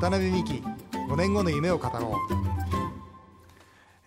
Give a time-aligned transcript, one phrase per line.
[0.00, 0.62] 渡辺美希
[1.10, 2.16] 5年後の夢を語ろ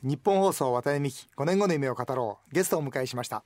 [0.01, 0.07] う。
[0.07, 2.53] 日本放送渡辺美希5年後の夢を語ろう。
[2.55, 3.43] ゲストをお迎えしました。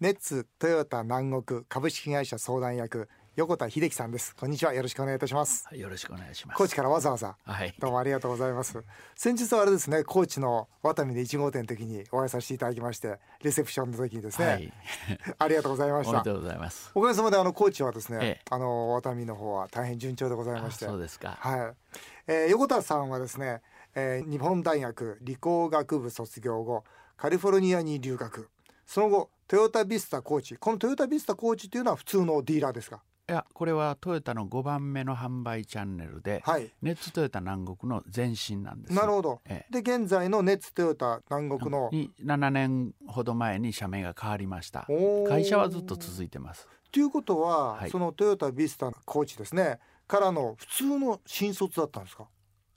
[0.00, 4.34] ネッツトヨタ南国株式会社相談役横田秀樹さんです。
[4.34, 4.74] こんにちは。
[4.74, 5.64] よろしくお願いいたします。
[5.72, 6.56] よろしくお願いします。
[6.58, 8.82] 高知からわざわざ、はい、どうもありがとうございます。
[9.14, 14.72] 先日はあれですね高知のワタミで1号店の時にお会いさせていただきましてレセプションの時にですね、はい、
[15.38, 16.10] ありがとうございました。
[16.10, 16.90] ありがとうございます。
[16.92, 20.86] おかげさまであの高知はですね、ええ、あのワタミの方は大変順調でございまして。
[20.86, 21.38] そうですか。
[21.40, 21.74] はい、
[22.26, 23.62] えー、横田さんはですね、
[23.94, 26.84] えー、日本大学理工学部卒業後
[27.16, 28.48] カリフォルニアに留学。
[28.86, 30.56] その後トヨタビスタコーチ。
[30.56, 33.00] このトヨタビスタコーチというのは普通のディーラーですか？
[33.30, 38.94] いやこれはトヨタの5番目の販売チャンネルで、はい、ネッツトヨタ南国の前身なんです。
[38.94, 44.84] なるほど、ええ、で現在のネッツトヨタ南国のに7年ほど前に社名が変わりました。
[45.28, 46.66] 会社はずっと続いてます。
[46.90, 49.78] ということは、はい、そのトヨタビスタコーチですね。
[50.08, 52.26] からの普通の新卒だったんですか？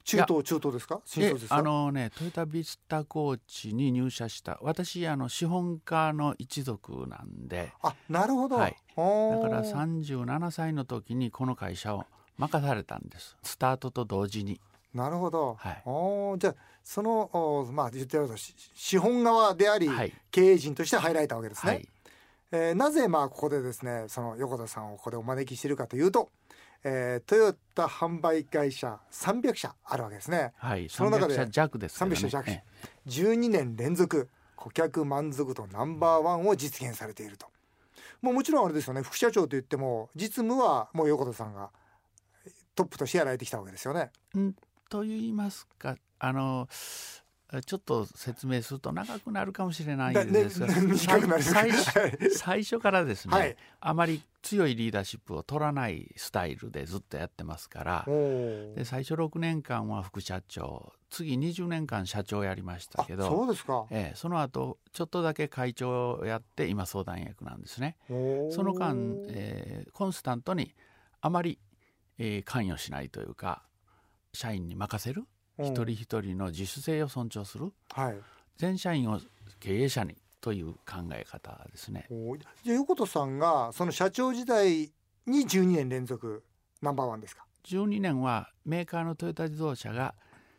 [0.04, 1.02] 中東中東ですか？
[1.50, 7.72] あのねトヨタビスタコーチに入社した私あの資本家の一族なんで。
[7.82, 12.06] あなるほど、はい、だから37歳の時にこの会社を
[12.38, 13.38] 任されたんです。
[13.44, 14.60] スタートと同時に。
[14.94, 21.90] なるほど、はい、おじゃあそのまあ言ってると資本側であり、はい、経営陣として入られたわけですね、はい、
[22.52, 26.30] えー、なぜまあここでですねその横田さんをここでお招きしているかというと
[26.84, 30.54] えー、トヨタ販売会社300社あるわけですね。
[30.58, 32.64] はい、その中で300社弱です、ね、300社弱、え
[33.06, 37.48] え、12年連続顧客満足度ナンバーワンを実現されていると。
[38.22, 41.72] もうもちろんあれですよね副社長と言っても実務はもう横田さんが
[42.74, 44.12] トップとしてやられてきたわけですよね。
[44.38, 44.54] ん
[44.90, 46.68] と言いますかあの
[47.62, 50.68] ちょっと説明すると長くなるかもしれないですが、
[52.36, 58.06] 最初からですね、はい、あまり強いリーダーシップを取らないスタイルでずっとやってますから。
[58.08, 67.98] で最初6年間は副社長次20年間社長やりましたけどそうですか、ええ、その後ちょっとだけ会長をやって今相談役なんですね。
[68.50, 68.98] その間、
[69.30, 70.74] えー、コンスタントに
[71.22, 71.60] あまり、
[72.18, 73.64] えー、関与しないというか
[74.34, 75.26] 社員に任せる
[75.60, 78.18] 一人一人の自主性を尊重する、はい、
[78.58, 79.20] 全社員を
[79.60, 82.08] 経営者にという考え方ですね。
[82.64, 84.92] じゃあ横田さんがその社長時代
[85.26, 86.44] に12年連続
[86.82, 90.16] ナンバーワンですか？12年はメーカーのトヨタ自動車が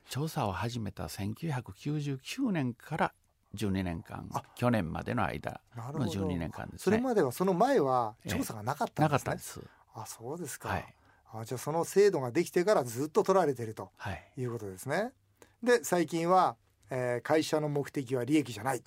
[0.09, 3.13] 調査を始めた1999年から
[3.57, 6.79] 12年間去年までの間の12年間ですね。
[6.79, 9.61] それまではその前は調査がなかったんですね、なかったです。
[9.95, 10.95] あそうですか、はい
[11.41, 13.91] あじゃあその制度ができてからずっと取られてると
[14.37, 14.45] い。
[14.45, 14.97] うことですね。
[14.97, 16.57] はい、で最近は、
[16.91, 18.83] えー、会社の目的は利益じゃない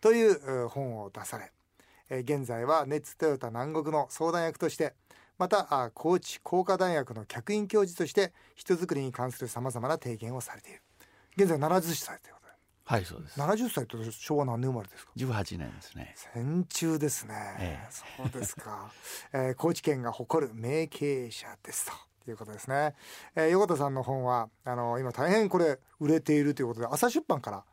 [0.00, 1.52] という本を出され、
[2.08, 4.94] えー、現在はネッツトヨタ南国の相談役として
[5.38, 10.82] また高知工科大学の客員教授として人づくりに関するさまざまな提言をされている。
[11.36, 12.34] 現在70歳という
[12.90, 13.40] はいそうです。
[13.40, 16.12] 70歳と昭和何年生まれですか？18年ですね。
[16.34, 18.90] 戦中ですね、ええ、そうですか、
[19.32, 21.92] えー、高知県が誇る名経営者ですと。
[22.28, 22.94] いうことですね、
[23.34, 27.64] えー、横田さんの本はあの今大変これ売れているということで朝出版から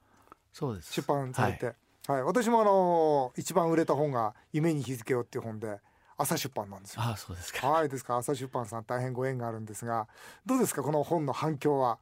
[0.53, 0.94] そうです。
[0.94, 1.75] 出版されて、はい、
[2.13, 5.79] はい、私もあの一番売れた本が夢に日付をっていう本で
[6.16, 7.01] 朝出版なんですよ。
[7.03, 7.67] あそうですか。
[7.69, 10.07] はいですか朝出版さん大変ご縁があるんですが
[10.45, 11.97] どうですかこの本の反響は。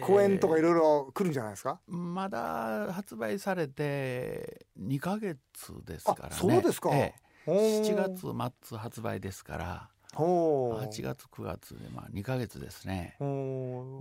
[0.00, 5.38] 公演とかいろいろ来るんじゃないですか、えー、まだ発売されて2か月
[5.84, 6.34] ですからね。
[6.34, 9.88] そうですか、えー、7月末発売ですから。
[10.14, 13.16] 8月9月でまあ2か月ですね。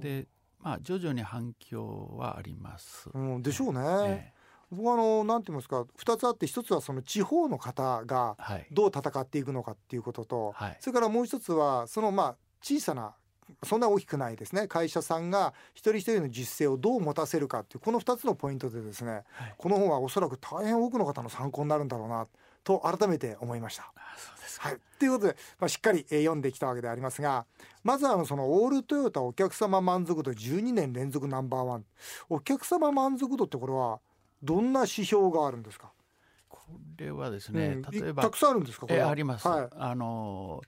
[0.01, 0.27] で
[0.59, 4.37] まあ徐々に反響はあります、うん、でしょうね、えー
[4.69, 8.35] 僕はあのなんて言いますか2つあって1つはその地方の方が
[8.71, 13.15] どう戦っていくのかっていうことと、はい、それからもう1つはそのまあ小さな
[13.63, 14.67] そんな大きくないですね。
[14.67, 22.27] 会社さんが一人一人の実践をどう持たせるかっていうこの2つのポイントでですね、はい、この本はおそらく大変多くの方の参考になるんだろうな
[22.63, 23.91] と改めて思いました。
[24.17, 27.45] そうですはい、ということで、まあ、しっかり読んできたわけでありますが
[27.83, 31.85] まずあのそのオールトヨタお客様満足度12年連続ナンバーワン。
[32.29, 33.99] お客様満足度ってこれは
[34.41, 35.91] どんな指標があるんですか？
[36.49, 36.59] こ
[36.97, 38.87] れはですね、うん、例えばたくさんあるんですか？
[38.87, 40.61] これあります、はい、あの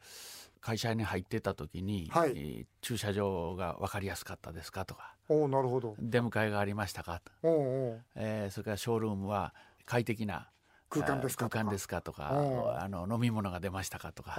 [0.62, 5.16] 会社に入ってた時に、はい、駐車場が分かりやすかったですかとか。
[5.30, 5.96] おなるほど。
[6.00, 7.22] 出迎えがありましたか？
[7.42, 9.54] と、おおえー、それからショールームは
[9.86, 10.50] 快適な
[10.90, 14.36] 空間ですか空間ですかとかあの飲み物が出ましたかとか、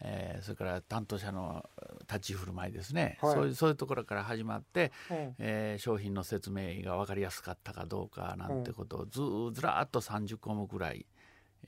[0.00, 1.68] えー、それから担当者の
[2.00, 9.20] 立ち振る舞いですね、はい、そういうそういうところから始まって、うん、えー、商品の説明が分かりやすかったかどうかなんてことをず
[9.54, 11.06] ずらっと30項目ぐらい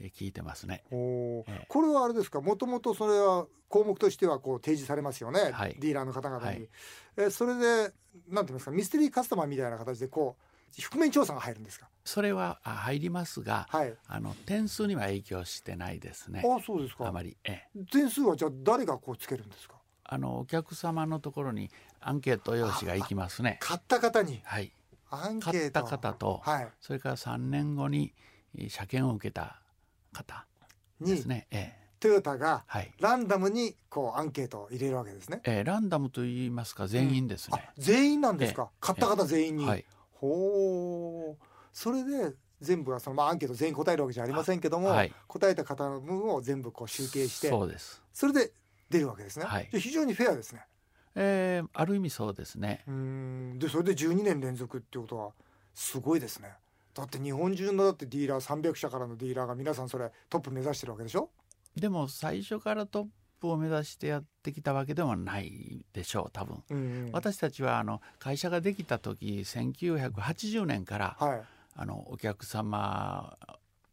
[0.09, 0.83] 聞いてますね。
[0.91, 2.41] おえー、これはあれですか？
[2.41, 6.45] もともとそれは項目としてはこう提示されますよね、はい、ディーラーの方々に。
[6.47, 6.69] はい、
[7.17, 7.93] えそれで
[8.29, 8.71] なんて言いますか？
[8.71, 11.89] ミステリーカスタマーみたいな形でこう覆面調査が入るんですか？
[12.05, 16.43] それは入りますが、はい、あの点数には影響してないですね。
[16.45, 19.75] あそうですかあまり、ええ、点数はじゃあ誰がこうつけるんですか？
[20.05, 21.71] あのお客様のところに
[22.01, 23.59] アンケート用紙が行きますね。
[23.61, 24.41] 買った方に。
[24.45, 24.73] はい。
[25.11, 25.51] アンケート。
[25.51, 28.13] 買った方と、はい、それから3年後に
[28.69, 29.61] 車検を受けた
[30.13, 30.47] 方
[31.01, 31.47] ですね。
[31.51, 31.81] ええ。
[32.01, 32.65] トヨタが
[32.99, 35.43] ランダムにこうアンケートを入れるわけですね。
[35.45, 37.71] ええ、ランダムと言いますか全員ですね。
[37.77, 38.71] うん、全員なんですか？
[38.81, 39.67] 買った方全員に？
[39.67, 39.85] はい、
[40.15, 41.45] ほう。
[41.75, 48.03] それで全部はそのまあアンケート全員答えるわけじゃありませんけども、はい、答えた方の分を全部こう集計して、そうです。
[48.15, 48.51] それで
[48.89, 49.45] 出るわけですね。
[49.45, 50.63] はい、非常にフェアですね。
[51.15, 52.83] えー、ある意味そうですね。
[52.87, 55.33] うんでそれで12年連続っていうことは
[55.75, 56.55] すごいですね。
[57.01, 61.31] だって日本中のだってディーラー300社からのディーラーが皆さんそれトップ目指してるわけでしょ？
[61.75, 63.07] でも最初からトッ
[63.41, 71.43] プを目指してやってきたわけではないでしょう多分、うんうん、私たちはあの会社ができた時1980年から、はい、
[71.75, 73.39] あのお客様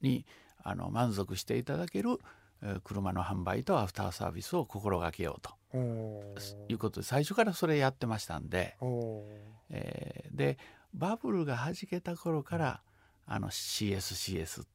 [0.01, 0.25] に
[0.63, 2.19] あの満足していただける
[2.83, 5.56] 車の販売とアフターサービスを心がけようと。
[6.69, 8.77] いうことで最初からそれやってましたんで、
[9.69, 10.57] えー、で
[10.94, 12.81] バブルがはじけた頃から
[13.29, 14.65] あの CSCS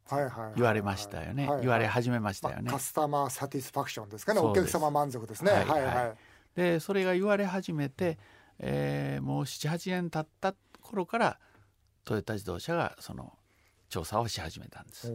[0.56, 4.40] 言われましたよね、言われ始めましたよね、まあ、カスタマーサティスファクションですかね。
[4.40, 5.52] お客様満足ですね。
[5.52, 6.16] はいはい、はい、
[6.54, 8.18] でそれが言われ始めて、
[8.58, 11.38] えー、もう78年経った頃から
[12.04, 13.32] トヨタ自動車がその
[13.88, 15.10] 調査をし始めたんです。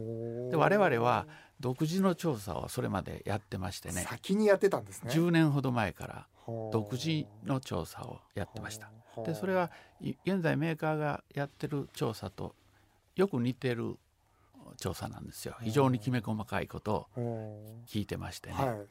[0.50, 1.26] で我々は
[1.60, 4.06] 独自の調査をそれまでやってましてね。
[4.08, 5.12] 先にやってたんですね。
[5.12, 6.26] 10年ほど前から
[6.72, 8.90] 独自の調査をやってました。
[9.24, 9.70] でそれは
[10.24, 12.54] 現在メーカーがやってる調査と
[13.18, 13.96] よく似てる
[14.78, 15.56] 調査なんですよ。
[15.60, 18.86] 非常にきめ細かいことを聞いてましてね、はい。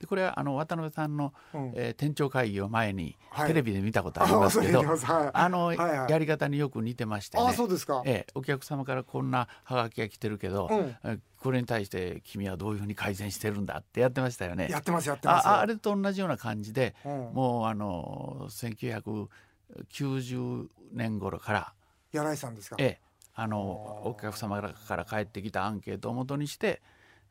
[0.00, 7.44] でこれはあの渡辺さんの、うん、えー、店長会議を前にテレビで見たことありますけど、 はい、あの、はいはい、やり方によく似てましてね。
[7.46, 10.68] あそうですか、えー、お客様からこんなはがきが来てるけど、
[11.04, 14.68] うん、これに対して君はどういうふうに改善してるんだってやってましたよね。
[14.70, 15.46] やってますやってます。
[15.46, 21.74] ああれと同じような感じで、うん、もうあの1990年頃から
[22.12, 23.00] 柳井さんですか、ええ、
[23.40, 26.82] あのお客様から返ってきたアンケートをもとにして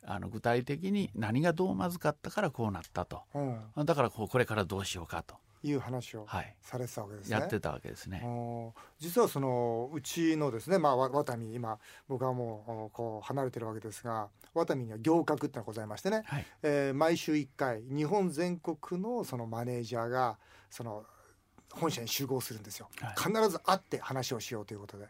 [0.04, 5.36] あの具体的に何がどうまずかったからこうなったと、うん、だからこうこれからどうしようかと。
[5.62, 6.26] いう話を
[6.62, 7.38] されてたわけですね。
[7.38, 8.24] やってたわけですね。
[8.98, 11.78] 実はそのうちのですね、まあワタミ今
[12.08, 20.38] 僕はもうこう離れてるわけですが、ワタミには行革ってのがございましてね、はい、えー、毎週1回日本全国のそのマネージャーが
[20.70, 21.04] その
[21.74, 25.08] 本社に集合するんですよ、はい、必ず会って話をしようということで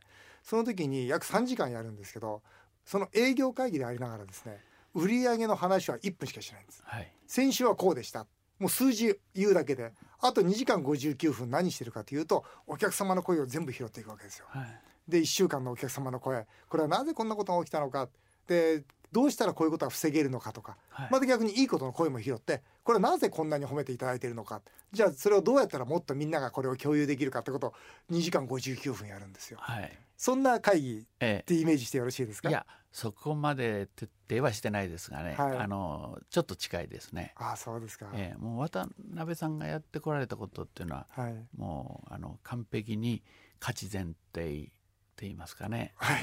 [0.49, 2.41] その時に約3時間やるんですけど
[2.83, 4.57] その営業会議でありながらですね
[4.95, 8.25] 売上の話は1分しかしないんです、はい、先週はこうでした。
[8.57, 18.09] もう数字言うだけであと2時間59分何してるかというとお客様の声を全部拾っていくわけですよ、はい、で1週間のお客様の声これはなぜこんなことが起きたのか。
[18.47, 24.61] でどうしたらこういうことは防げるのかとか、はい、また逆にいいことの声も拾ってこれはなぜこんなに褒めていただいているのか。
[24.91, 27.73] じゃあそれをどうやったらもっとみんながこれを共有できるかってことを
[28.11, 29.59] 2時間59分やるんですよ。
[29.61, 31.03] はい、そんな会議っ
[31.43, 37.33] てイメージしてよろしいですか、いやそこまで徹底はしてないですがね、はい、あのちょっと近いですね。
[37.35, 43.23] あそうですか、えー、もう渡辺さんがやってこられたことっていうのは、はい、もうあの完璧に
[43.59, 44.71] 価値前提
[45.19, 46.19] って言いますかね、はい、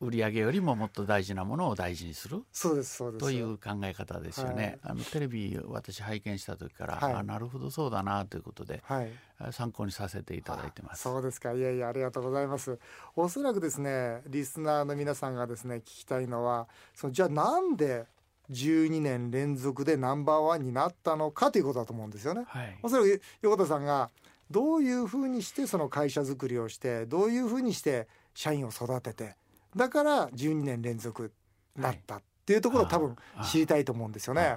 [0.00, 2.42] 売上よりももっと大事なものを大事にする。
[2.50, 3.20] そうですそうです。
[3.22, 9.10] という考え方ですよね、はい、あのテレビ私拝見した時から、はい、あなるほどそうだなということで、はい、
[9.50, 11.02] 参考にさせていただいてます。
[11.02, 11.52] そうですか。
[11.52, 12.78] いやいやありがとうございます。
[13.14, 18.06] おそらくですねリスナーの皆さんがですね聞きたいのはそのじゃあなんで
[18.50, 22.44] 12年連続でナンバーワンになったのかということだと思うんですよね。
[22.48, 24.10] はい、おそらく横田さんが
[24.50, 29.36] どういうふうにしてその会社づくりをしてどういうふうにして社員を育てて
[29.76, 31.32] だから12年連続
[31.76, 33.16] なったっていうところを多分
[33.48, 34.56] 知りたいと思うんですよね。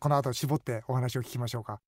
[0.00, 1.80] この後絞ってお話を聞きましょうか。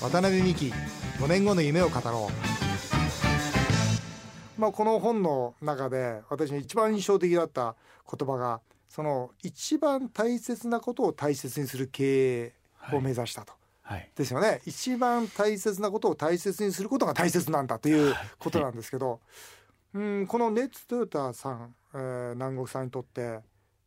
[0.00, 0.72] 渡辺美希
[1.18, 4.60] 5年後の夢を語ろう。
[4.60, 7.74] まあ、この本の中で私に一番印象的だった
[8.10, 8.60] 言葉が
[8.94, 12.52] その一番大切なことを大切にする経営
[12.92, 13.52] を目指したと。
[13.82, 14.62] はい、ですよね。
[14.64, 23.40] 一番大切なことを大切にすることが大切なんだということなんですけど、はい、うんこのネッツトヨタさん、えー、南国さんにとって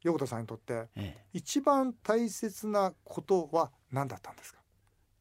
[0.04, 4.60] 横田さんにとって、ええ、一番大切なことは何だったんですか？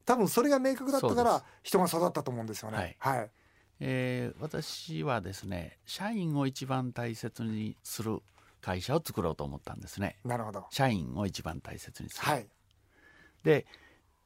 [0.05, 2.97] 多分それが明確だったから人が育ったと思うんですよね。
[2.99, 3.29] はい、はい、
[3.79, 8.19] えー、私はですね社員を一番大切にする
[8.61, 10.17] 会社を作ろうと思ったんですね。
[10.23, 10.65] なるほど。
[10.71, 12.31] 社員を一番大切にする。
[12.31, 12.47] はい、
[13.43, 13.65] で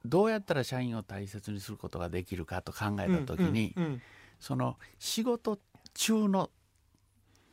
[0.06, 4.02] どうやったら社員を大切にすることができるかと考えた時に、うんうんうん、
[4.40, 5.60] その仕事
[5.94, 6.50] 中の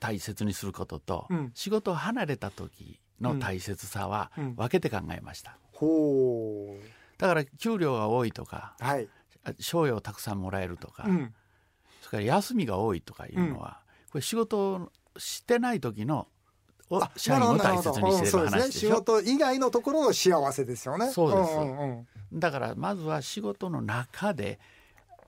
[0.00, 5.58] 大切にすることと、うん、仕事を離れた時の大切さは分けて考えました。
[5.82, 6.76] う。
[6.76, 6.80] ん、
[7.18, 9.08] だから給料が多いとか、はい、
[9.58, 11.34] 賞与をたくさんもらえるとか、うん、
[12.00, 13.80] それから休みが多いとかいうのは、
[14.10, 16.28] これ仕事をしてない時の
[17.16, 21.10] 社員を大切にしてる話でしょ、ね、仕事以外のところの幸せですよね。
[21.10, 21.98] そうです、うんうん
[22.32, 24.58] うん、だからまずは仕事の中で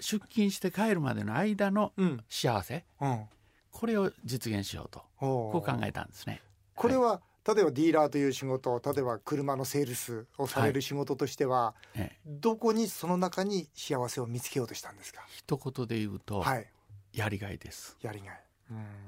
[0.01, 1.93] 出勤して帰るまでの間の
[2.29, 3.11] 幸せ、うん。
[3.11, 3.25] うん、
[3.71, 5.03] これを実現しようと。
[5.19, 6.41] こう考えたんですね。
[6.75, 15.21] これは、はい、例えばディーラーという仕事例えば車のセールスをされる仕事としては、はい、どこにその中に幸せを見つけようとしたんですか？
[15.29, 16.67] 一言で言うと、はい、
[17.13, 17.99] やりがいです。
[18.01, 18.41] やりがい、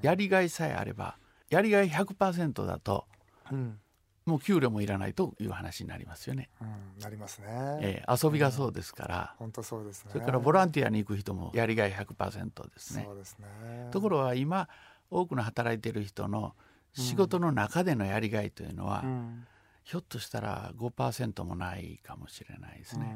[0.02, 1.16] やりがいさえあれば
[1.52, 3.04] やりがい100%だと、
[3.50, 3.78] うん、
[4.24, 6.48] もう給料もいらないという話になりますよね。
[6.62, 7.46] うん、なりますね。
[7.82, 10.12] えー、遊びがそうですから、本、当、そうですね。
[10.12, 13.04] それからボランティアに行く人もやりがい100%ですね。
[13.06, 13.88] そうですね。
[13.90, 14.70] ところは今
[15.10, 16.54] 多くの働いている人の
[16.94, 19.46] 仕事の中でのやりがいというのは、うん、
[19.84, 23.14] ひょっとしたら5%もないかもしれないですね。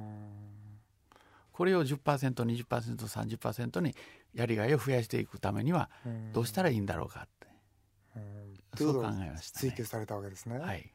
[1.52, 3.94] これを 10%20%30% に
[4.34, 5.88] やりがいを増やしていくためには
[6.34, 7.45] どうしたらいいんだろうかって、
[8.76, 10.58] そう考えました、ね、追求されたわけですね。
[10.58, 10.90] はい。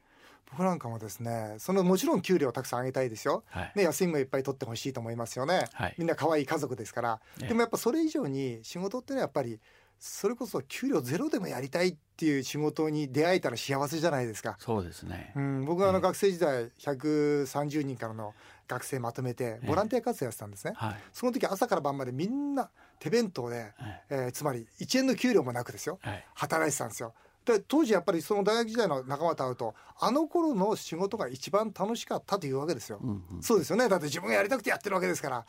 [0.52, 9.58] 僕なんかもですねそのもちろん給料をたくさん上げたいですよ、はい、ね、休みもいっぱい取ってほしいと思いますよね、はい、みんな可愛い家族ですから、でもやっぱそれ以上に仕事ってのはやっぱり
[9.98, 14.56] それこそ給料ゼロでもやりたいっていう仕事に出会えたら幸せじゃないですか。
[14.58, 18.34] そうですね、うん、僕はあの学生時代130人からの
[18.72, 23.72] 学生まとめてボランティア活動やってたんですね、はい、その時朝から晩までみんな手弁当で、
[24.10, 25.98] えー、つまり1円の給料もなくですよ、
[26.34, 27.14] 働いてたんですよ。
[27.44, 33.88] で当時やっぱりその大学時代の仲間と会うとあの頃の仕事が一番楽しかったというわけですよ、うんうん、そうですよね。
[33.88, 35.44] だって自分がやりたくてやってるわけですから。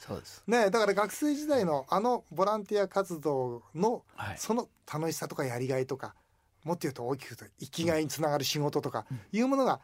[0.48, 4.04] ねだから学生時代のあのボランティア活動の
[4.38, 6.16] その楽しさとかやりがいとか
[6.64, 9.80] もっと言うと大きく言うと生きがいにつながる仕事とかいうものが、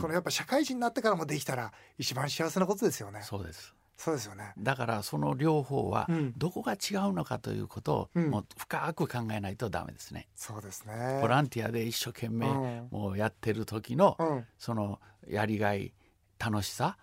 [0.00, 3.20] このやっぱ社会人になってからもできたら一番幸せなことですよね。
[3.22, 3.74] そうです。
[3.96, 4.52] そうですよね。
[4.58, 10.28] だからその両方はどこが違うのかということをもう深く考えないとダメですね。
[10.34, 11.20] そうですね。
[11.20, 12.46] ボランティアで一生懸命
[12.90, 15.94] もうやってる時のそのやりがい
[16.38, 16.96] 楽しさ、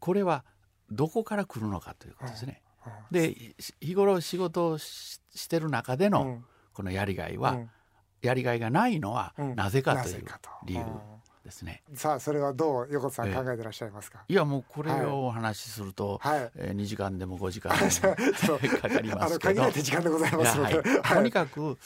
[0.00, 0.44] これは
[0.90, 2.62] どこから来るのかということですね。
[3.10, 7.58] で日頃仕事をしてる中でのこのやりがいは、
[8.22, 10.24] やりがいがないのはなぜかという
[10.64, 10.82] 理由。
[11.52, 11.82] ですね。
[11.94, 14.24] さあそれはどう横田さん考えてらっしゃいますか？
[14.26, 19.54] いやもうこれをお話しすると、はい、えー、2時間でも5時間でもかかりますけど。
[19.54, 21.78] 限られて時間でございますので、はい、とにかく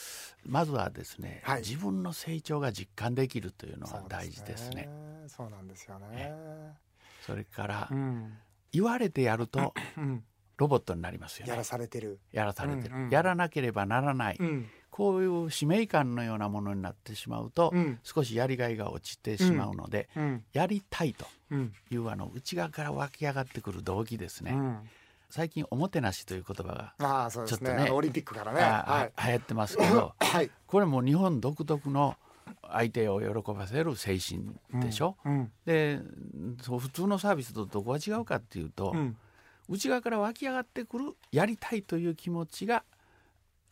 [0.44, 4.88] まずはですね、はい、自分の成長が実感できるというのは大事ですね。
[5.26, 6.32] そうなんですよね。
[7.26, 8.32] それから、うん、
[8.72, 10.22] 言われてやると、うん、
[10.56, 11.50] ロボットになりますよね。
[11.50, 12.20] やらされてる。
[12.30, 13.08] やらされてる。
[13.10, 14.38] やらなければならない。
[15.00, 21.26] うんこういう使命感のようなものになってしまうと、うん、少しやりがいが落ちてしまうので、うん、やりたいと
[21.90, 24.56] いう、あの内側から湧き上がってくる動機ですね。
[25.28, 32.16] 最近おもてなしという言葉がちょっとね、ね、オリンピックからね、はい、流行ってますけど、 はい、これも日本独特の
[32.62, 35.32] 相手を喜ばせる精神でしょ、うん。
[35.32, 36.00] うん、で
[36.62, 39.14] そう普通のサービスとどこが違うかっていうと、うん、
[39.68, 42.82] 内側から湧き上がってくるやりたいという気持ちが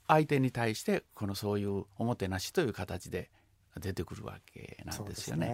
[0.06, 3.30] 相手に対してこのそういうおもてなしという形で
[3.80, 5.48] 出てくるわけなんですよね。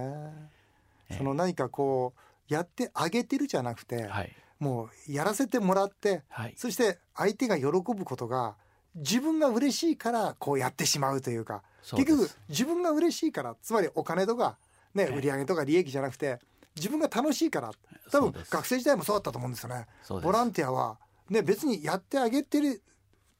[1.08, 8.56] そ、ね、その何かこうやってあげてるじゃなくて、はい、もうやらせてもらって、はい、そして相手が喜ぶことが
[8.96, 14.58] 自分が嬉しいからこうやってしまうというか結局自分が嬉しいからつまりお金とか、
[14.94, 16.40] ね、売上とか利益じゃなくて
[16.74, 17.70] 自分が楽しいから
[18.10, 19.86] 多分学生時代もそうだったと思うんですよね。
[20.08, 20.98] ボランティアは
[21.30, 22.82] ね、別にやってあげてる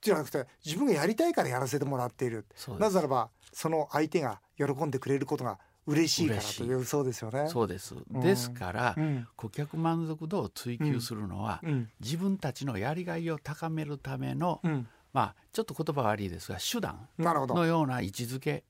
[0.01, 2.47] じゃなくて自分がやりたいからやらせてもらっている。
[2.79, 7.49] なぜならばその相手が喜んでくれることが嬉しいからというそうですよね。
[7.49, 7.95] そうです。
[7.95, 14.61] うん、ですから、うん、顧客満足度を追求するのは、うん、自分たちのやりがいを高めるための、
[15.13, 18.65] まあちょっと言葉悪いですが手段のような位置づけ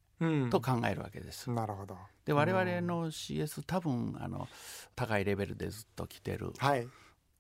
[0.51, 1.51] と考えるわけです。
[1.51, 1.97] なるほど。
[2.25, 4.49] で我々の CS 多分あの
[4.95, 6.87] 高いレベルでずっと来てる、はい、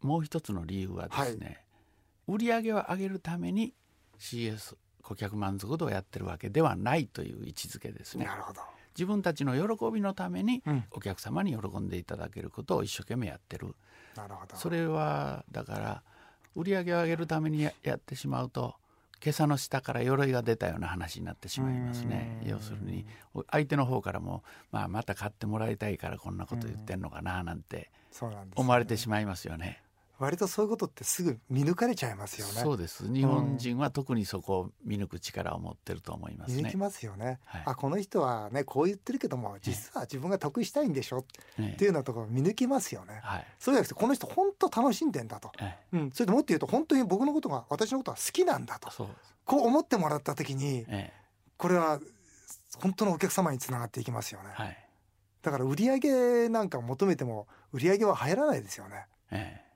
[0.01, 3.75] もう一つの理由はですね、はい、売り上げを上げるために
[4.21, 8.27] CS 顧客満足度をやってるわけではないという位置づけですね。
[8.27, 8.61] なるほど。
[8.97, 13.75] 自分たちの喜びのためにお客様に喜んでいただけることを一生懸命やってる。
[14.17, 14.57] なるほど。
[14.57, 16.03] それはだから
[16.55, 18.75] 売り上げを上げるためにやってしまうと
[19.23, 22.43] 今朝の下から鎧が出たような話になってしまいますね。
[22.45, 23.07] 要するに
[23.51, 27.91] 相手の方からも、まあ、また買ってもらいたいからこんなこと言ってんのかななんて
[28.57, 29.83] 思われてしまいますよね。
[30.21, 32.61] 割とそういうことってすぐ見抜かれちゃいますよね。
[32.61, 33.11] そうです。
[33.11, 36.63] 日本人は特にそこを見抜く力を持ってると思いますね。
[36.63, 37.41] 見抜きますよね。
[37.47, 41.25] はい、あこの人はねこう言ってるけども実は自分が得したいんでしょ、
[41.57, 43.21] ね、っていうようなところを見抜きますよね。
[43.23, 48.91] はい、そうじゃなくてこの人本当楽しんでんだと、はい、うん、それでもっと言うと本当に僕のことが私のことは好きなんだと
[49.47, 50.85] こう思ってもらった時に、
[51.57, 51.99] これは
[52.77, 54.51] 本当のお客様につながっていきますよね。
[54.53, 54.77] はい、
[55.41, 59.07] だから売り上げなんか求めても売り上げは入らないですよね。
[59.31, 59.70] ええ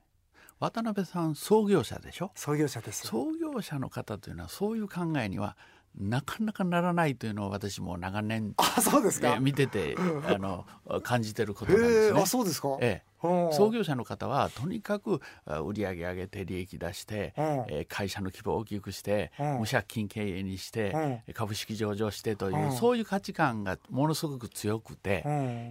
[0.59, 2.31] 渡辺さん創業者でしょ？
[2.35, 3.07] 創業者です。
[3.07, 5.57] 創業者の方というのはそういう考えには
[5.97, 9.95] なかなかならないというのを私も長年あそうですか、え見てて
[10.27, 10.65] あの
[11.03, 12.21] 感じてることなんですね。
[12.21, 13.09] あそうですか、ええ、
[13.51, 15.21] 創業者の方はとにかく
[15.63, 17.33] 売り上げ上げて利益出して、
[17.67, 25.23] え会社の規模を大きくして無借金経営にして株式上場してというそういう価値観がものすごく強くて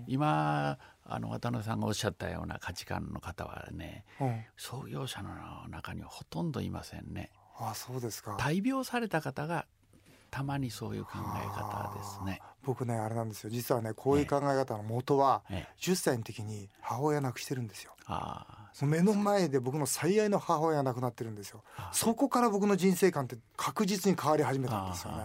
[0.07, 4.25] 今あの渡辺さんがおっしゃったような価値観の方はね、う。
[4.25, 5.31] ん、創業者の
[5.69, 7.31] 中にはほとんどいませんね。
[7.59, 8.37] あそうですか。
[8.39, 9.67] 大病された方が
[10.31, 12.41] たまにそういう考え方ですね。
[12.65, 13.51] 僕ねあれなんですよ。
[13.51, 17.93] 実はねこういう考え方の元は、ええ、10歳の時に母親亡くしてるんですよ。
[18.07, 18.47] あ
[18.83, 21.63] 目の前で僕の最愛の母親が亡くなってるんですよ。
[21.93, 25.25] そこから僕の人生観って確実に変わり始めたんですよね。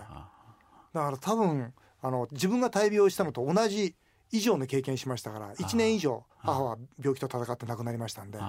[0.94, 3.96] だから多分あの自分が大病したのと同じ
[4.32, 8.40] 以上の経験しましたから1年以上母は病気と闘って亡くなりましたんで。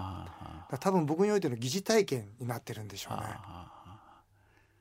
[0.79, 3.25] 多分僕においての疑似体験になってるんでしょうね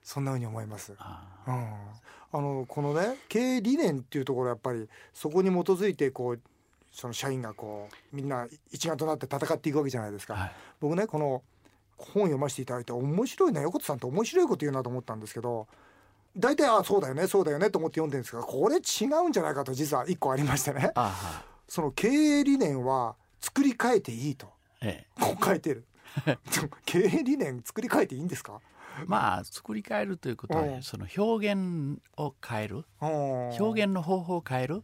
[0.04, 0.94] そんなふうに思います。
[0.94, 0.98] うん、
[2.32, 6.40] あのこのね経営理念っていうところやっぱりそこに基づいてこう
[6.92, 10.36] その社員がこうみんな一丸となって戦っていくわけじゃないですか。
[10.36, 11.44] はい、僕ねこの
[11.98, 15.68] 本読ませていただいて面白いな横田さんって面白いこと言うなと思ったんですけど
[16.38, 20.92] 大体あそうだよねそうだよねと思って読んでるんですがこれ違うんじゃないかと実は一個ありましてね。
[21.68, 24.48] その経営理念は作り変えていいと、
[24.82, 25.86] ええ、こう書いてる。
[26.86, 28.60] 経営理念作り変えていいんですか？
[29.06, 32.86] まあ作り変えるということは、その表現を変える。
[33.00, 34.84] 表現の方法を変える。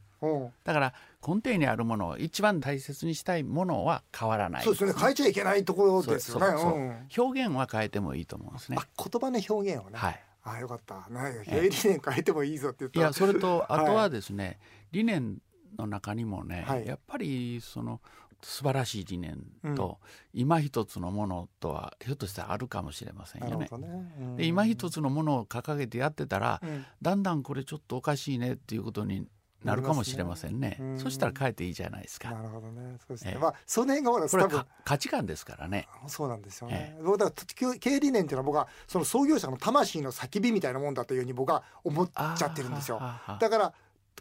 [0.63, 0.93] だから
[1.25, 4.63] 根底にあるものを一番大切にしたいものは変わらない。
[4.63, 7.07] そうですね変えちゃいけないところですよね。
[7.15, 8.77] 表現は変えてもいいと思うんですね。
[8.97, 11.07] 言葉の表現をね、はい、ああよかった。
[11.09, 12.99] なん経営理念変えてもいいぞって言った。
[12.99, 14.57] いやそれとあとはですね、はい、
[14.93, 15.37] 理念
[15.77, 18.01] の中にもね、はい、やっぱりその
[18.47, 19.43] 素晴らしい理念
[19.75, 19.97] と、
[20.33, 23.67] うん、今一つのものとはひょっとしたらあるかもしれませんよね。
[23.71, 29.25] ねうん、で今一つのものを掲げてやってたら、うん、だんだんこれちょっとおかしいねっていうことに
[29.63, 30.77] なるかもしれませんね。
[30.79, 32.29] ねそしたら変えていいじゃないですか。
[32.29, 32.97] なるほどね。
[32.99, 33.33] そうですね。
[33.35, 35.87] えまあその辺がほらこれ価値観ですからね。
[36.05, 36.95] そうなんですよね。
[37.03, 42.99] 僕だから経営理念っていうのは僕はその創業者の魂の叫びみたいなもんだというふうに僕は思っちゃってるんですよ。
[43.39, 43.73] だから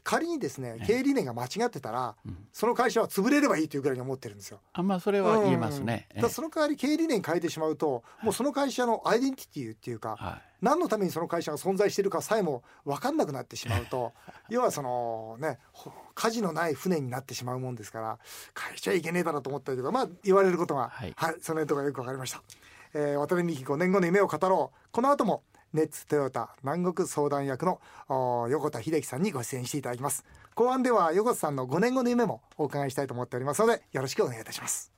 [0.05, 2.15] 仮にですね経営理念が間違ってたら、
[2.53, 4.61] その会社は潰れればいいというぐらいに思ってるんですよ。
[4.75, 6.07] あまあそれは言えますね。
[6.15, 14.13] だその代わり経営理念変えてしまうと、もうその会社のアイデンティティっていうか、はい、何のためにその会社が存在しているかさえも分かんなくなってしまうと
[14.51, 15.59] 要はそのね
[16.15, 18.19] 舵のない船になってしまうもんですから
[18.59, 22.43] 変えちゃいけねえだろうと思ったけどまあ言われることが、はい、はい、その辺とかよく分かりました。
[22.95, 24.89] えー、渡辺美希5年後の夢を語ろう。
[24.93, 25.43] この後も
[25.75, 27.81] ネッツトヨタ南国相談役の
[28.49, 30.25] 横田秀樹さんにご出演していただきます。
[30.55, 34.93] 後半では横田さんの5年後の夢もお伺いしたいと思っておりますのでよろしくお願いいたします。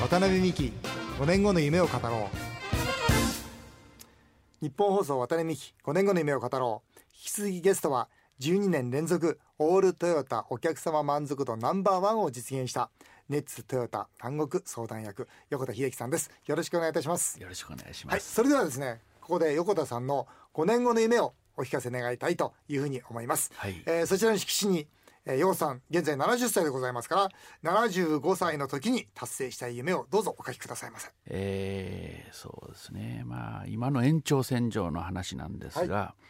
[0.00, 0.72] 渡辺美希
[1.20, 2.28] 5年後の夢を語ろ
[4.60, 4.64] う。
[4.64, 6.98] 日本放送渡辺美希5年後の夢を語ろう。
[7.12, 8.08] 引き続きゲストは
[8.40, 12.90] 12年連続オールトヨタお客様満足度ナンバーワンを実現した
[13.28, 16.30] ネッツトヨタ南国相談役横田秀樹さんです。
[16.46, 17.38] よろしくお願いいたします。
[17.40, 24.86] よろしくお願いします、はい、それではですねここで横田さんの5年後の夢をお聞かせ願いたいというふうに思います、はい、えー、そちらの色紙に
[25.26, 27.30] えー、ヨウさん現在70歳でございますか
[27.62, 31.10] ら75歳の時に達成したい夢をどうぞお書きくださいませ。
[31.26, 33.24] えー、そうですね。
[33.26, 36.28] まあ今の延長線上の話なんですが、はい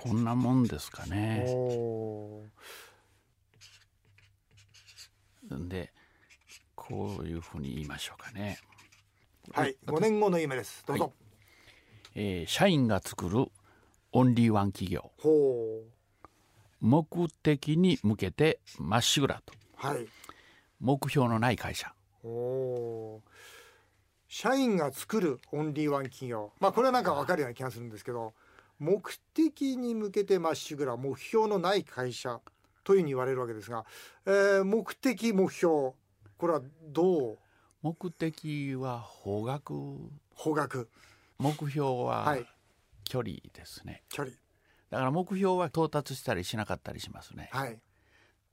[0.00, 1.44] こんなもんですかね。
[5.50, 5.92] で
[6.74, 8.58] こういうふうに言いましょうかね。
[9.52, 10.84] はい5年後の夢です。
[10.86, 11.12] どうぞ、はい、
[12.14, 13.46] えー、社員が作る
[14.12, 15.10] オンリーワン企業。
[16.80, 20.06] 目的に向けてまっしぐらと、はい、
[20.80, 21.92] 目標のない会社。
[24.28, 26.52] 社員が作るオンリーワン企業。
[26.58, 28.32] まあこれはなんか分かるような気がするんですけど
[28.80, 29.00] 目
[29.34, 32.40] 的に向けてまっしぐら目標のない会社
[32.82, 33.84] というふうに言われるわけですが、
[34.26, 35.92] えー、目的目標
[36.36, 37.38] これはどう？
[37.82, 39.98] 目的は方角。
[40.34, 40.86] 方角。
[41.38, 42.36] 目標は
[43.04, 44.36] 距離ですね、はい、距離。
[44.90, 47.78] だから目標は到達したりしなかったりしますね、はい、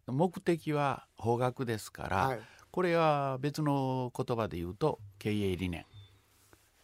[0.05, 5.85] 目的は方角ですから、はい、これは別の言葉で言うと経営理念。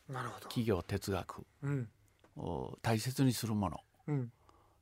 [0.10, 0.48] なるほど。
[0.48, 1.90] 企業哲学、うん、
[2.82, 4.32] 大切にするもの、うん、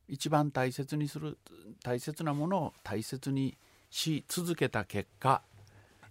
[0.08, 1.38] 一番大切にする
[1.82, 3.56] 大切なものを大切に
[3.90, 5.42] し続けた結果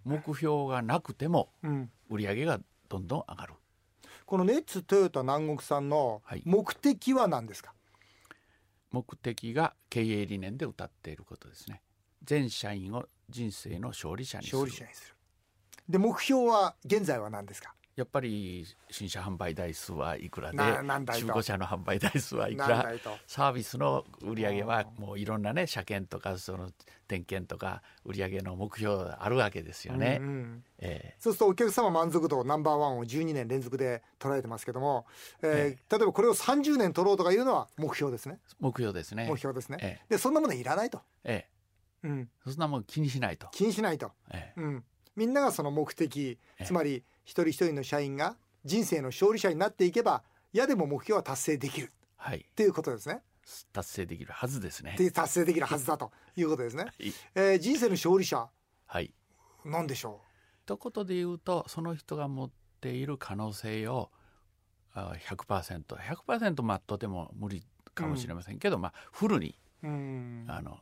[0.04, 1.50] 目標がなくても
[2.10, 3.54] 売り上げがどんどん上がる、
[4.26, 7.76] このネッツトヨタ南国さんの目的は何ですか、は
[8.34, 8.38] い、
[8.92, 11.82] 目的が経営理念で歌っていることですね。
[12.24, 14.60] 全社員を人生の勝利者にする。
[14.60, 15.16] 勝利者にする。
[15.90, 17.74] で目標は現在は何ですか？
[18.02, 22.94] やっぱり新車販売台数はいくらで中古車の販売台数はいくら
[23.28, 26.72] サービスの売り上げはもういろんなね車検とかその
[27.08, 35.06] 点検とか売り上げの目標あるわけですよね、うんうんえー、そうするとお客様満足度ナンバーワンを12年連続で捉えてますけども、
[35.44, 38.40] えー、えー、例えばこれを30年取ろうとかいうのは目標ですね。
[38.60, 39.28] 目標ですね。
[39.30, 41.02] 目標ですね、えー、でそんなものいらないと。
[41.24, 41.46] え
[42.04, 43.48] え、うん、そんなもん気にしないと。
[43.52, 44.60] 気にしないと、ええ。
[44.60, 44.84] うん、
[45.16, 53.22] みんながその目的つまり一人一人の社員が人生の勝利者になっていけば嫌でも目標は達成できる、はい、っていうことですね。
[53.74, 54.96] 達成できるはずですね。
[55.14, 56.84] 達成できるはずだということですね。
[56.88, 58.50] はい、えー、人生の勝利者、
[58.86, 59.14] はい、
[59.66, 60.32] 何でしょう？
[60.64, 64.12] 一言で言うとその人が持っている可能性を
[64.94, 69.88] 100%100% 100%まあとても無理かもしれませんけど、うん、まあフルにあ
[70.62, 70.80] の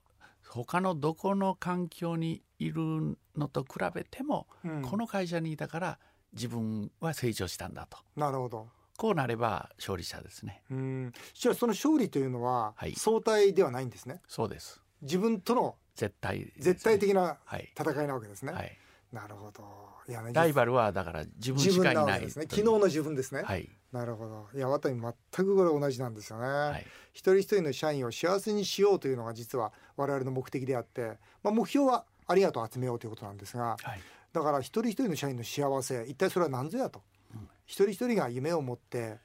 [0.47, 5.99] 他のどこの環境にいるのと比べても、うん、この会社にいたから
[6.33, 7.97] 自分は成長したんだと。
[8.15, 8.67] なるほど。
[8.97, 10.61] こうなれば勝利者ですね。
[10.69, 11.13] うん。
[11.33, 14.21] じゃあその勝利というのは相対ではないんですね。
[14.27, 14.81] そうです。
[15.01, 17.37] 自分との絶対、ね、絶対的な
[17.77, 18.51] 戦いなわけですね。
[18.51, 18.77] はい。
[19.13, 19.63] なるほど。
[20.07, 22.45] いや、ね、ライバルはだから自分しかいないですね。
[22.49, 23.43] 昨日の自分ですね。
[23.43, 23.69] はい。
[23.91, 24.47] なるほど。
[24.53, 26.47] いや、渡全くこれ同じなんですよね。
[26.47, 34.01] はい、一人一人の社員を幸せにしようというのが実は我々の目的であって、まあ目標はありがとう集めようということなんですが、はい、
[34.33, 37.01] だから一人一人の社員の幸せ一体それは何ぞやと、
[37.33, 39.17] うん、一人一人が夢を持って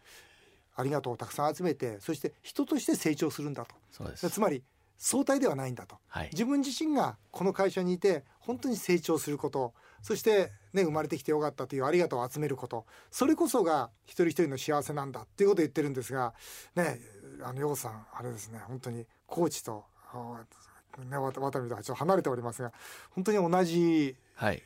[0.77, 3.75] ありがとうをたくさん集めてそして人として成長するんだと。
[4.29, 4.63] つまり
[4.97, 9.75] 相対ではないんだと、はい、自分自身がこの会社にいて本当に成長すること。
[10.03, 12.85] そして、ね、生まれてきてよかったというありがとうを集めること。
[13.11, 16.35] それこそが一人一人の幸せなんだっていうことを言ってるんですが
[16.75, 17.01] ね
[17.43, 18.61] あの陽さんあれですね。
[18.67, 19.85] 本当にコーチと、
[21.11, 22.73] ね、渡辺とはちょっと離れておりますが
[23.11, 24.59] 本当に同じ、はい。
[24.59, 24.63] こ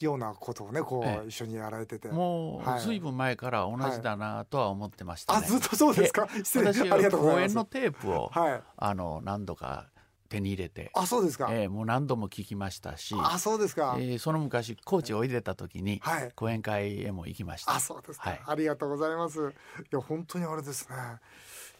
[0.00, 2.08] ようなことをねこう一緒にやられてて。
[2.08, 3.00] もうずい。
[3.00, 5.38] ぶん前から同じだなとは思ってました、ね。
[5.40, 6.28] はい、あずっとそうですか？
[6.44, 6.72] 失礼。
[6.72, 9.86] 私は公演のテープを、はい、あの何度か
[10.28, 17.74] 手に入れてあそうですか、えー、もう何度も聞きましたしあそうですか、えー、その昔高知おいでた時に、はい、講演会へも行きました。
[17.74, 19.40] あそうですか、はい、ありがとうございます。
[19.40, 19.42] い
[19.90, 20.96] や本当にあれですね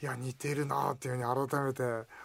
[0.02, 1.82] いや似てるなっていうふうに改めて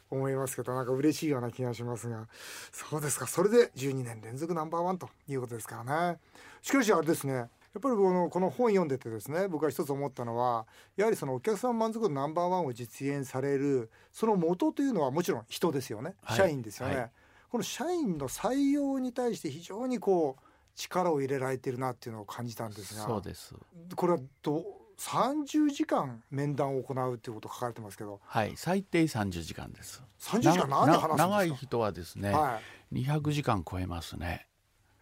[0.10, 2.28] 思いますけどなんか嬉しいような気がしますが。
[2.72, 3.28] そうですか。
[3.28, 6.20] それで12年連続ナンバーワンということですからね。
[6.62, 7.34] しかしあれですね。
[7.34, 17.12] やっぱりこのこの本読んでてですね僕は一つ思ったのはやはりそのお客様満足度ナンバーワンを実現されるその元というのはもちろん人ですよね、社員ですよね、はい、
[17.52, 20.44] この社員の採用に対して非常にこう
[20.76, 23.06] 力を入れられてるなっていうのを感じたんですが。
[23.06, 23.54] そうです。
[23.94, 24.64] これはど
[24.98, 28.20] 30時間面談を行うっていうこと書かれてますけど。
[28.26, 30.04] はい最低30時間です。
[30.20, 31.18] 30時間何で話すんですか？
[31.18, 32.60] 長い人はですね、は
[32.92, 34.48] い、200時間超えますね。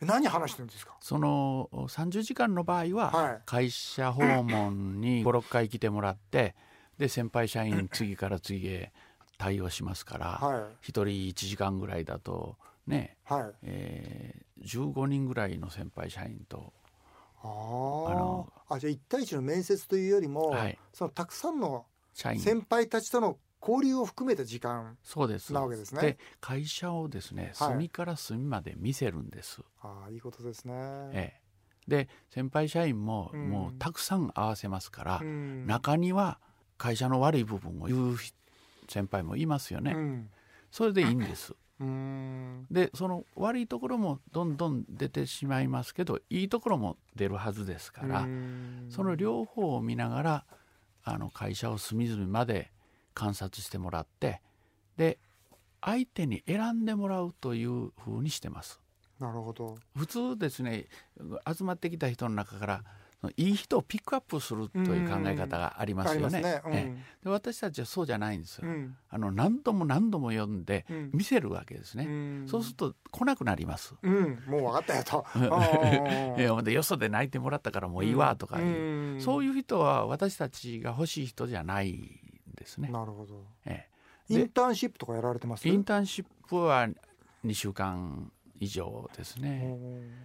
[0.02, 0.98] 何話してるんですか？
[1.00, 6.56] その30時間の場合は会社訪問に56回来てもらって
[6.98, 8.92] で先輩社員次から次へ
[9.38, 13.56] 対応しますから、はい、1人1時間ぐらいだとね、はい。
[13.64, 16.74] えー、15人ぐらいの先輩社員と
[17.44, 24.98] あのあじゃあ1対1の面接というよりも、はい、そのたくさんの先輩たちとの交流を含めた時間
[25.52, 26.02] なわけですね。
[26.02, 29.62] で会社をですね隅から隅まで見せるんです。
[29.82, 30.74] ああいいことですね。
[31.14, 31.42] ええ、
[31.88, 36.40] で先輩社員も、もうたくさん合わせますから、うん、中には
[36.78, 38.18] 会社の悪い部分を言う
[38.90, 39.94] 先輩もいますよね。
[39.94, 40.30] うん、
[40.72, 41.56] それでいいんです。
[42.72, 48.28] でその悪いところもどんどん出てしまいますけどいいところも出るはずですから
[48.89, 50.46] その両方を見ながら
[51.04, 52.72] あの会社を隅々まで
[53.13, 54.41] 観察してもらって
[54.98, 55.19] で
[55.82, 58.80] 相手に選んでもらうというふうにしてます。
[59.19, 59.78] なるほど。
[59.96, 60.86] 普通ですね
[61.46, 62.84] 集まってきた人の中から
[63.38, 66.42] いい人をピックアップするという考え方がありますよね。
[66.42, 68.68] ねうん、で私たちはそうじゃないんですよ。
[68.68, 72.06] うん、あの何度も何度も読んで見せるわけですね。
[72.06, 73.96] うん、そうすると来なくなります。
[74.04, 75.26] もう分かったよと。
[76.38, 78.58] いやでよそで泣いてもらったからもういいわとか、
[79.20, 82.90] そういう人は私たちが欲しい人じゃないんですね。
[82.90, 83.46] なるほど。
[83.66, 83.88] え
[84.30, 85.68] え、インターンシップとかやられてます？
[85.68, 86.90] インターンシップは
[87.46, 89.78] 2週間以上ですね。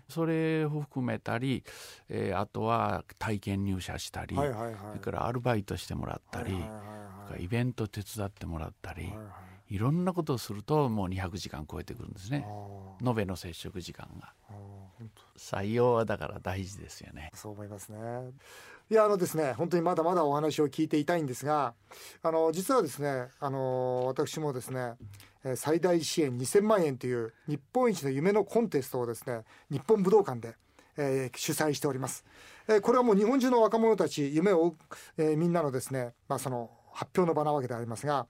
[0.08, 1.64] それを含めたり、
[2.08, 6.76] えー、あとは体験入社したり、はいはいはい、それからアルバイトしてもらったり、はいはいは
[7.30, 9.22] いはい、イベント手伝ってもらったり、はいは
[9.68, 12.46] い、いろんなことをするともう200時間超えてくるんですね
[13.04, 14.32] 延べの接触時間が。
[15.36, 17.30] 採用はだから大事ですよね。
[17.32, 17.98] そう思いますね。
[18.90, 21.74] いやあのですね本当にまだまだお話を聞いていたいんですが
[22.22, 24.94] あの実はですねあの私もですね
[25.56, 30.54] 最大支援2000万円という日本一の夢のコンテストをですね日本武道館で、
[30.96, 32.24] えー、主催しております、
[32.68, 34.76] えー、これはもう日本中の若者たち夢を追う、
[35.18, 38.26] えー、みんなのですね、まあ、その発表の場なわけでありますが、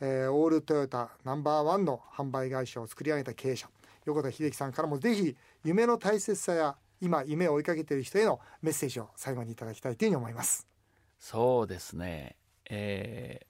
[0.00, 3.68] えー、オールトヨタナンバーワンの販売会社を作り上げた経営者
[4.06, 10.66] 横田秀樹さんからもぜひ夢の大切さや今夢を追いかけている人へのメッセージを最後にいただきたいというふうに思います。
[11.20, 12.36] そうですね、
[12.70, 13.40] え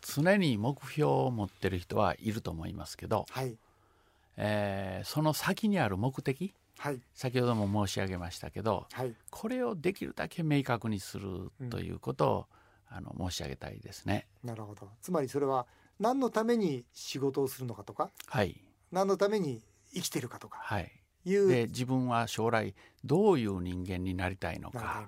[0.00, 3.56] 常に目標を持ってる人はいると思いますけど、はい。
[4.36, 12.46] えー、その先にある目的、はい、先ほども申し上げましたけど、はい、これをできるだけ明確にするということを、
[12.90, 14.26] うん、あの申し上げたいですね。
[14.42, 14.88] なるほど。
[15.02, 15.66] つまりそれは
[15.98, 19.60] 何のために仕事をするのかとか、はい、何のために
[19.92, 20.90] 生きてるかとか、はい、
[21.26, 21.48] いう。
[21.48, 25.06] で自分は将来どういう人間になりたいのか。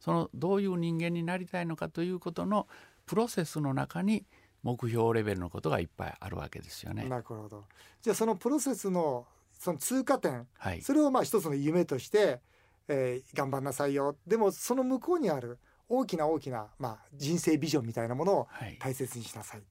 [0.00, 2.66] そのどういう人間になりたいのかということの
[3.10, 4.24] プロセスの中に
[4.62, 7.08] 目標レベルのことがいっぱいあるわけですよね。
[7.08, 7.64] なるほど
[8.00, 9.26] じゃあそのプロセスの
[9.58, 12.38] その通過点、はい、それをまあ一つの夢として、
[12.86, 19.62] えー、頑張んなさいよでもその向こうにある大きな大きな、まあ、人生ビジョンみたいなものを大切にしなさい。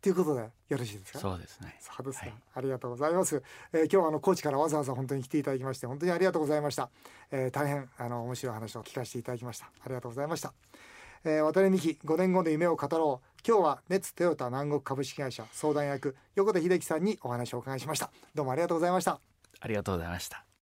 [0.00, 1.18] ということでよろしいですか？
[1.18, 1.76] そうですね。
[1.80, 3.42] そうですか、はい、ありがとうございます。
[3.74, 6.88] えー、今日はあの高知からわざわざ本当に来ていただきまして本当にありがとうございました。
[7.30, 9.66] えー、大変あの面白い話を聞かせていただきました。
[9.66, 10.54] ありがとうございました。
[11.24, 13.40] えー、渡辺美希5年後の夢を語ろう。
[13.46, 18.10] 今日は熱トヨタ南国株式会社相談役横田秀樹さんにお話をお伺いしました。
[18.34, 19.20] どうもありがとうございました。
[19.60, 20.45] ありがとうございました。